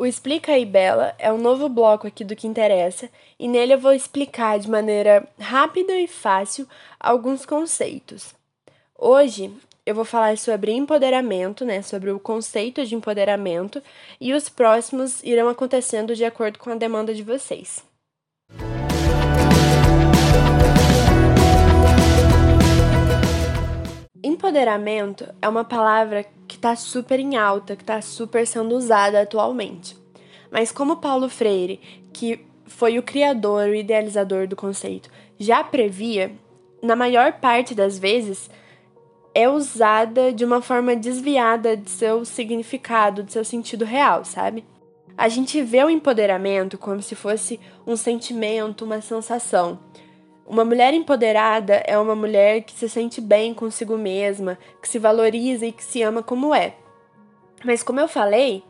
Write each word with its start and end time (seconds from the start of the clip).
O 0.00 0.06
Explica 0.06 0.52
aí 0.52 0.64
Bela 0.64 1.12
é 1.18 1.32
um 1.32 1.38
novo 1.38 1.68
bloco 1.68 2.06
aqui 2.06 2.22
do 2.22 2.36
que 2.36 2.46
interessa 2.46 3.10
e 3.36 3.48
nele 3.48 3.74
eu 3.74 3.80
vou 3.80 3.92
explicar 3.92 4.56
de 4.56 4.70
maneira 4.70 5.28
rápida 5.40 5.92
e 5.98 6.06
fácil 6.06 6.68
alguns 7.00 7.44
conceitos. 7.44 8.32
Hoje 8.96 9.52
eu 9.84 9.96
vou 9.96 10.04
falar 10.04 10.38
sobre 10.38 10.70
empoderamento, 10.70 11.64
né, 11.64 11.82
sobre 11.82 12.12
o 12.12 12.20
conceito 12.20 12.86
de 12.86 12.94
empoderamento 12.94 13.82
e 14.20 14.32
os 14.32 14.48
próximos 14.48 15.20
irão 15.24 15.48
acontecendo 15.48 16.14
de 16.14 16.24
acordo 16.24 16.60
com 16.60 16.70
a 16.70 16.76
demanda 16.76 17.12
de 17.12 17.24
vocês. 17.24 17.84
Empoderamento 24.22 25.26
é 25.42 25.48
uma 25.48 25.64
palavra 25.64 26.24
está 26.58 26.76
super 26.76 27.18
em 27.18 27.36
alta, 27.36 27.74
que 27.74 27.82
está 27.82 28.00
super 28.02 28.46
sendo 28.46 28.76
usada 28.76 29.22
atualmente. 29.22 29.96
Mas 30.50 30.70
como 30.70 30.96
Paulo 30.96 31.28
Freire, 31.28 31.80
que 32.12 32.44
foi 32.66 32.98
o 32.98 33.02
criador, 33.02 33.68
o 33.68 33.74
idealizador 33.74 34.46
do 34.46 34.56
conceito, 34.56 35.10
já 35.38 35.64
previa, 35.64 36.32
na 36.82 36.94
maior 36.94 37.34
parte 37.34 37.74
das 37.74 37.98
vezes 37.98 38.50
é 39.34 39.48
usada 39.48 40.32
de 40.32 40.44
uma 40.44 40.60
forma 40.60 40.96
desviada 40.96 41.76
de 41.76 41.90
seu 41.90 42.24
significado, 42.24 43.22
de 43.22 43.32
seu 43.32 43.44
sentido 43.44 43.84
real, 43.84 44.24
sabe? 44.24 44.64
A 45.16 45.28
gente 45.28 45.60
vê 45.62 45.82
o 45.82 45.90
empoderamento 45.90 46.78
como 46.78 47.02
se 47.02 47.14
fosse 47.14 47.58
um 47.86 47.96
sentimento, 47.96 48.84
uma 48.84 49.00
sensação. 49.00 49.78
Uma 50.48 50.64
mulher 50.64 50.94
empoderada 50.94 51.82
é 51.86 51.98
uma 51.98 52.14
mulher 52.14 52.62
que 52.62 52.72
se 52.72 52.88
sente 52.88 53.20
bem 53.20 53.52
consigo 53.52 53.98
mesma, 53.98 54.58
que 54.80 54.88
se 54.88 54.98
valoriza 54.98 55.66
e 55.66 55.72
que 55.72 55.84
se 55.84 56.00
ama 56.00 56.22
como 56.22 56.54
é. 56.54 56.74
Mas, 57.62 57.82
como 57.82 58.00
eu 58.00 58.08
falei, 58.08 58.62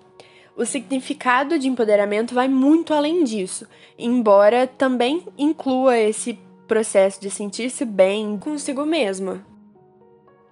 o 0.57 0.67
significado 0.67 1.57
de 1.57 1.69
empoderamento 1.69 2.35
vai 2.35 2.49
muito 2.49 2.93
além 2.93 3.23
disso, 3.23 3.65
embora 3.97 4.67
também 4.67 5.25
inclua 5.39 5.97
esse 5.97 6.37
processo 6.67 7.21
de 7.21 7.31
sentir-se 7.31 7.85
bem 7.85 8.37
consigo 8.37 8.85
mesma. 8.85 9.47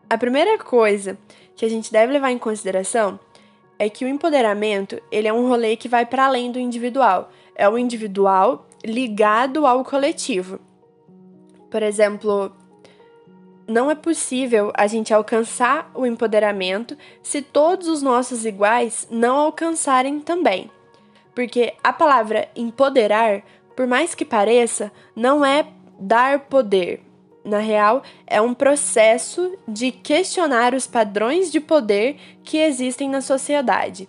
A 0.08 0.16
primeira 0.16 0.56
coisa 0.58 1.18
que 1.56 1.64
a 1.64 1.68
gente 1.68 1.90
deve 1.90 2.12
levar 2.12 2.30
em 2.30 2.38
consideração 2.38 3.18
é 3.80 3.90
que 3.90 4.04
o 4.04 4.08
empoderamento 4.08 5.02
ele 5.10 5.26
é 5.26 5.32
um 5.32 5.48
rolê 5.48 5.74
que 5.74 5.88
vai 5.88 6.06
para 6.06 6.26
além 6.26 6.52
do 6.52 6.60
individual. 6.60 7.32
É 7.56 7.68
o 7.68 7.76
individual 7.76 8.68
ligado 8.84 9.66
ao 9.66 9.82
coletivo. 9.82 10.60
Por 11.76 11.82
exemplo, 11.82 12.52
não 13.68 13.90
é 13.90 13.94
possível 13.94 14.72
a 14.74 14.86
gente 14.86 15.12
alcançar 15.12 15.90
o 15.94 16.06
empoderamento 16.06 16.96
se 17.22 17.42
todos 17.42 17.86
os 17.86 18.00
nossos 18.00 18.46
iguais 18.46 19.06
não 19.10 19.36
alcançarem 19.36 20.18
também. 20.18 20.70
Porque 21.34 21.74
a 21.84 21.92
palavra 21.92 22.48
empoderar, 22.56 23.42
por 23.76 23.86
mais 23.86 24.14
que 24.14 24.24
pareça, 24.24 24.90
não 25.14 25.44
é 25.44 25.66
dar 26.00 26.46
poder. 26.46 27.02
Na 27.44 27.58
real, 27.58 28.02
é 28.26 28.40
um 28.40 28.54
processo 28.54 29.54
de 29.68 29.92
questionar 29.92 30.72
os 30.72 30.86
padrões 30.86 31.52
de 31.52 31.60
poder 31.60 32.16
que 32.42 32.56
existem 32.56 33.06
na 33.06 33.20
sociedade. 33.20 34.08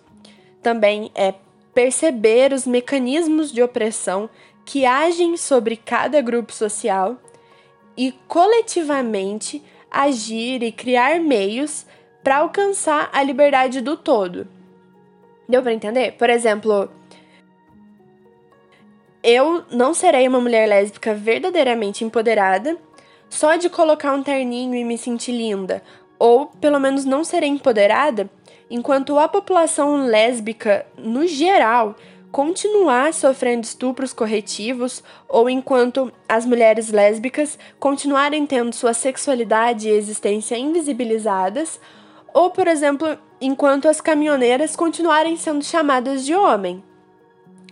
Também 0.62 1.10
é 1.14 1.34
perceber 1.74 2.50
os 2.50 2.66
mecanismos 2.66 3.52
de 3.52 3.62
opressão 3.62 4.30
que 4.64 4.86
agem 4.86 5.36
sobre 5.36 5.76
cada 5.76 6.22
grupo 6.22 6.50
social 6.50 7.18
e 7.98 8.12
coletivamente 8.28 9.60
agir 9.90 10.62
e 10.62 10.70
criar 10.70 11.18
meios 11.18 11.84
para 12.22 12.36
alcançar 12.36 13.10
a 13.12 13.20
liberdade 13.24 13.80
do 13.80 13.96
todo. 13.96 14.46
Deu 15.48 15.60
para 15.62 15.72
entender? 15.72 16.12
Por 16.12 16.30
exemplo, 16.30 16.88
eu 19.20 19.64
não 19.72 19.92
serei 19.94 20.28
uma 20.28 20.40
mulher 20.40 20.68
lésbica 20.68 21.12
verdadeiramente 21.12 22.04
empoderada 22.04 22.78
só 23.28 23.56
de 23.56 23.68
colocar 23.68 24.12
um 24.12 24.22
terninho 24.22 24.76
e 24.76 24.84
me 24.84 24.96
sentir 24.96 25.32
linda, 25.32 25.82
ou 26.20 26.46
pelo 26.46 26.78
menos 26.78 27.04
não 27.04 27.24
serei 27.24 27.48
empoderada 27.48 28.30
enquanto 28.70 29.18
a 29.18 29.26
população 29.26 30.06
lésbica 30.06 30.86
no 30.96 31.26
geral 31.26 31.96
continuar 32.30 33.14
sofrendo 33.14 33.64
estupros 33.64 34.12
corretivos 34.12 35.02
ou 35.28 35.48
enquanto 35.48 36.12
as 36.28 36.44
mulheres 36.44 36.90
lésbicas 36.90 37.58
continuarem 37.78 38.46
tendo 38.46 38.74
sua 38.74 38.92
sexualidade 38.92 39.88
e 39.88 39.92
existência 39.92 40.56
invisibilizadas, 40.56 41.80
ou, 42.34 42.50
por 42.50 42.68
exemplo, 42.68 43.18
enquanto 43.40 43.88
as 43.88 44.00
caminhoneiras 44.00 44.76
continuarem 44.76 45.36
sendo 45.36 45.64
chamadas 45.64 46.24
de 46.24 46.34
homem. 46.34 46.82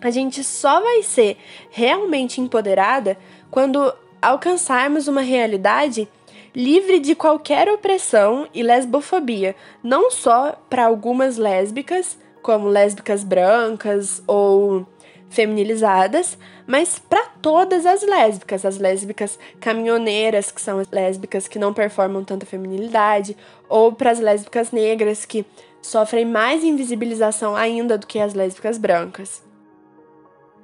A 0.00 0.10
gente 0.10 0.42
só 0.42 0.80
vai 0.80 1.02
ser 1.02 1.36
realmente 1.70 2.40
empoderada 2.40 3.18
quando 3.50 3.92
alcançarmos 4.20 5.08
uma 5.08 5.20
realidade 5.20 6.08
livre 6.54 6.98
de 6.98 7.14
qualquer 7.14 7.68
opressão 7.68 8.48
e 8.54 8.62
lesbofobia, 8.62 9.54
não 9.82 10.10
só 10.10 10.52
para 10.70 10.86
algumas 10.86 11.36
lésbicas, 11.36 12.18
como 12.46 12.68
lésbicas 12.68 13.24
brancas 13.24 14.22
ou 14.24 14.86
feminilizadas, 15.28 16.38
mas 16.64 16.96
para 16.96 17.24
todas 17.42 17.84
as 17.84 18.02
lésbicas, 18.02 18.64
as 18.64 18.78
lésbicas 18.78 19.36
caminhoneiras, 19.58 20.52
que 20.52 20.60
são 20.60 20.78
as 20.78 20.88
lésbicas 20.88 21.48
que 21.48 21.58
não 21.58 21.74
performam 21.74 22.22
tanta 22.22 22.46
feminilidade, 22.46 23.36
ou 23.68 23.92
para 23.92 24.12
as 24.12 24.20
lésbicas 24.20 24.70
negras 24.70 25.24
que 25.24 25.44
sofrem 25.82 26.24
mais 26.24 26.62
invisibilização 26.62 27.56
ainda 27.56 27.98
do 27.98 28.06
que 28.06 28.20
as 28.20 28.32
lésbicas 28.32 28.78
brancas. 28.78 29.42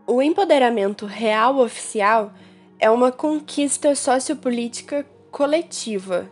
O 0.07 0.23
empoderamento 0.23 1.05
real 1.05 1.59
oficial 1.59 2.33
é 2.79 2.89
uma 2.89 3.11
conquista 3.11 3.97
sociopolítica 3.97 5.05
coletiva. 5.33 6.31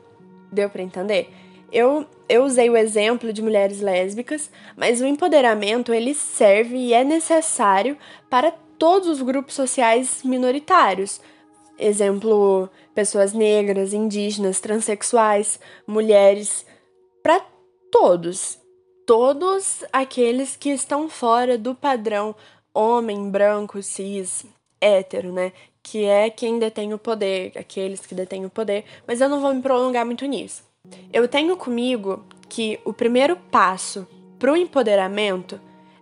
Deu 0.53 0.71
para 0.71 0.83
entender? 0.83 1.28
Eu, 1.72 2.06
eu 2.28 2.44
usei 2.44 2.69
o 2.69 2.76
exemplo 2.76 3.32
de 3.32 3.42
mulheres 3.42 3.81
lésbicas, 3.81 4.50
mas 4.76 5.00
o 5.00 5.06
empoderamento 5.06 5.92
ele 5.92 6.14
serve 6.14 6.76
e 6.76 6.92
é 6.92 7.04
necessário 7.04 7.97
para 8.28 8.53
todos 8.78 9.08
os 9.08 9.22
grupos 9.22 9.54
sociais 9.54 10.22
minoritários. 10.25 11.20
Exemplo, 11.78 12.69
pessoas 12.94 13.32
negras, 13.32 13.92
indígenas, 13.92 14.60
transexuais, 14.60 15.60
mulheres, 15.86 16.66
para 17.22 17.41
todos. 17.91 18.59
Todos 19.06 19.84
aqueles 19.92 20.56
que 20.56 20.70
estão 20.70 21.09
fora 21.09 21.56
do 21.56 21.75
padrão 21.75 22.34
homem, 22.72 23.30
branco, 23.30 23.82
cis, 23.82 24.44
hétero, 24.80 25.32
né? 25.32 25.53
Que 25.82 26.04
é 26.04 26.30
quem 26.30 26.59
detém 26.59 26.92
o 26.94 26.98
poder, 26.98 27.53
aqueles 27.56 28.04
que 28.04 28.14
detêm 28.14 28.44
o 28.44 28.50
poder, 28.50 28.84
mas 29.06 29.20
eu 29.20 29.28
não 29.28 29.41
vou 29.41 29.54
me 29.54 29.62
prolongar 29.62 30.04
muito 30.04 30.26
nisso. 30.26 30.69
Eu 31.12 31.26
tenho 31.28 31.56
comigo 31.56 32.24
que 32.48 32.78
o 32.84 32.92
primeiro 32.92 33.36
passo 33.36 34.06
para 34.38 34.52
o 34.52 34.56
empoderamento 34.56 35.60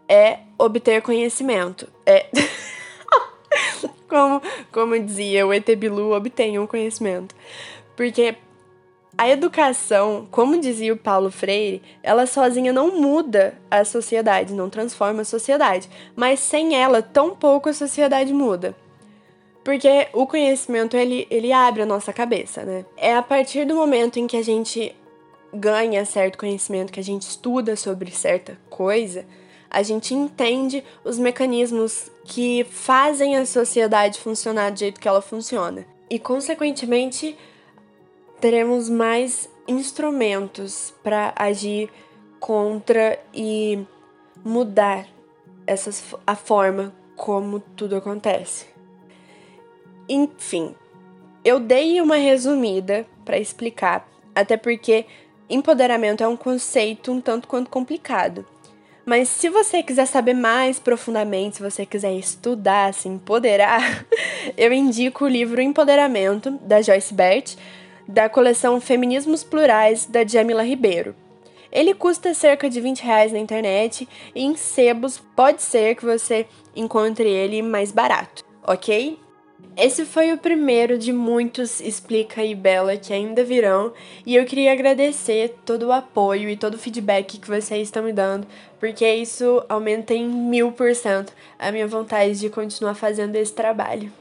é 0.09 0.41
obter 0.59 1.03
conhecimento. 1.03 1.89
É. 2.05 2.27
como, 4.09 4.43
como 4.71 4.99
dizia 4.99 5.47
o 5.47 5.53
ET 5.53 5.67
Bilu, 5.77 6.13
obtenham 6.13 6.67
conhecimento. 6.67 7.35
Porque 7.97 8.37
a 9.17 9.29
educação, 9.29 10.29
como 10.31 10.61
dizia 10.61 10.93
o 10.93 10.97
Paulo 10.97 11.31
Freire, 11.31 11.83
ela 12.03 12.27
sozinha 12.27 12.73
não 12.73 13.01
muda 13.01 13.59
a 13.71 13.85
sociedade, 13.85 14.55
não 14.55 14.71
transforma 14.71 15.23
a 15.23 15.25
sociedade. 15.25 15.89
Mas 16.15 16.39
sem 16.41 16.77
ela, 16.77 17.03
tão 17.03 17.35
pouco 17.35 17.69
a 17.69 17.75
sociedade 17.75 18.33
muda. 18.33 18.77
Porque 19.65 20.09
o 20.13 20.27
conhecimento, 20.27 20.97
ele, 20.97 21.27
ele 21.31 21.53
abre 21.53 21.83
a 21.83 21.87
nossa 21.87 22.13
cabeça, 22.13 22.65
né? 22.65 22.85
É 22.97 23.15
a 23.15 23.23
partir 23.23 23.67
do 23.67 23.75
momento 23.75 24.19
em 24.19 24.27
que 24.27 24.37
a 24.37 24.43
gente 24.43 24.95
ganha 25.53 26.05
certo 26.05 26.39
conhecimento, 26.39 26.93
que 26.93 27.01
a 27.01 27.05
gente 27.05 27.23
estuda 27.23 27.77
sobre 27.77 28.11
certa 28.11 28.59
coisa, 28.69 29.27
a 29.71 29.83
gente 29.83 30.15
entende 30.15 30.83
os 31.05 31.19
mecanismos 31.19 32.11
que 32.25 32.65
fazem 32.71 33.37
a 33.37 33.45
sociedade 33.45 34.19
funcionar 34.19 34.71
do 34.71 34.79
jeito 34.79 35.01
que 35.01 35.09
ela 35.09 35.21
funciona. 35.21 35.87
E, 36.09 36.19
consequentemente, 36.19 37.37
teremos 38.41 38.89
mais 38.89 39.49
instrumentos 39.67 40.95
para 41.03 41.35
agir 41.37 41.91
contra 42.41 43.19
e 43.35 43.85
mudar 44.45 45.07
essas, 45.67 46.15
a 46.27 46.35
forma 46.35 46.95
como 47.15 47.61
tudo 47.61 47.97
acontece. 47.97 48.67
Enfim, 50.09 50.75
eu 51.45 51.61
dei 51.61 52.01
uma 52.01 52.17
resumida 52.17 53.07
para 53.25 53.39
explicar, 53.39 54.09
até 54.35 54.57
porque 54.57 55.05
empoderamento 55.51 56.23
é 56.23 56.29
um 56.29 56.37
conceito 56.37 57.13
um 57.13 57.21
tanto 57.21 57.47
quanto 57.47 57.71
complicado. 57.71 58.47
Mas 59.05 59.29
se 59.29 59.49
você 59.49 59.83
quiser 59.83 60.07
saber 60.07 60.35
mais 60.35 60.79
profundamente, 60.79 61.57
se 61.57 61.63
você 61.63 61.87
quiser 61.87 62.13
estudar, 62.13 62.93
se 62.93 63.09
empoderar, 63.09 64.05
eu 64.57 64.71
indico 64.73 65.25
o 65.25 65.29
livro 65.29 65.63
Empoderamento, 65.63 66.51
da 66.61 66.83
Joyce 66.83 67.15
Bert, 67.15 67.57
da 68.07 68.29
coleção 68.29 68.81
Feminismos 68.81 69.43
Plurais, 69.43 70.05
da 70.05 70.27
Jamila 70.27 70.63
Ribeiro. 70.63 71.15
Ele 71.73 71.95
custa 71.95 72.35
cerca 72.35 72.69
de 72.69 72.81
20 72.81 73.01
reais 73.01 73.33
na 73.33 73.39
internet 73.39 74.09
e 74.35 74.43
em 74.43 74.57
sebos 74.57 75.19
pode 75.35 75.63
ser 75.63 75.95
que 75.95 76.05
você 76.05 76.47
encontre 76.75 77.29
ele 77.29 77.63
mais 77.63 77.93
barato, 77.93 78.45
ok? 78.67 79.19
Esse 79.77 80.05
foi 80.05 80.33
o 80.33 80.39
primeiro 80.39 80.99
de 80.99 81.13
muitos 81.13 81.81
Explica 81.81 82.43
e 82.45 82.53
Bela 82.53 82.97
que 82.97 83.13
ainda 83.13 83.45
virão, 83.45 83.93
e 84.27 84.35
eu 84.35 84.45
queria 84.45 84.73
agradecer 84.73 85.57
todo 85.65 85.87
o 85.87 85.93
apoio 85.93 86.51
e 86.51 86.57
todo 86.57 86.75
o 86.75 86.79
feedback 86.79 87.39
que 87.39 87.47
vocês 87.47 87.83
estão 87.83 88.03
me 88.03 88.13
dando, 88.13 88.45
porque 88.81 89.09
isso 89.09 89.65
aumenta 89.69 90.15
em 90.15 90.29
mil 90.29 90.73
por 90.73 90.93
cento 90.97 91.33
a 91.57 91.71
minha 91.71 91.87
vontade 91.87 92.41
de 92.41 92.51
continuar 92.51 92.95
fazendo 92.95 93.37
esse 93.37 93.53
trabalho. 93.53 94.13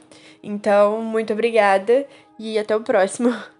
Então, 0.42 1.02
muito 1.02 1.32
obrigada 1.32 2.06
e 2.38 2.56
até 2.56 2.76
o 2.76 2.80
próximo. 2.80 3.34